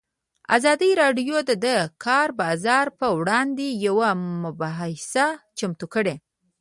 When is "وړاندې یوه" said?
3.19-4.09